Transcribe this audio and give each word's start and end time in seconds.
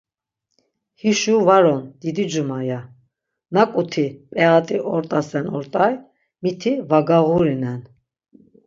Hişo 1.01 1.35
var 1.47 1.63
on, 1.73 1.83
didicuma, 1.99 2.59
ya; 2.69 2.79
naǩuti 3.53 4.05
p̌eat̆i 4.31 4.77
ort̆asen 4.95 5.45
ort̆ay, 5.57 5.93
miti 6.41 6.71
va 6.89 6.99
gağurinen. 7.07 7.81